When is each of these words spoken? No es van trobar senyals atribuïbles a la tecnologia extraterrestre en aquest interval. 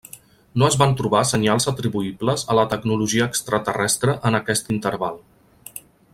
No 0.61 0.65
es 0.67 0.77
van 0.81 0.95
trobar 1.01 1.19
senyals 1.31 1.69
atribuïbles 1.71 2.45
a 2.53 2.57
la 2.61 2.65
tecnologia 2.73 3.29
extraterrestre 3.33 4.17
en 4.31 4.39
aquest 4.41 4.73
interval. 4.79 5.23